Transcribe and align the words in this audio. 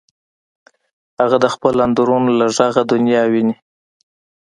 هغه 1.19 1.37
د 1.43 1.45
خپل 1.53 1.75
اندرون 1.85 2.23
له 2.39 2.45
غږه 2.57 2.83
دنیا 2.91 3.23
ویني 3.31 3.55